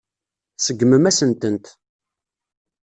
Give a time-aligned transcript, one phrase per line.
[0.57, 1.65] Tseggmem-asen-tent.